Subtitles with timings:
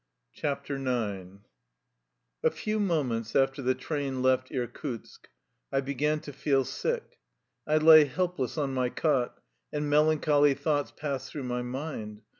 [0.35, 1.41] 228
[2.43, 5.29] A IX FEW moments after the train left Irkutsk
[5.71, 7.19] I began to feel sick.
[7.67, 9.39] I lay helpless on my cot,
[9.71, 12.23] and melancholy thoughts passed through my mind.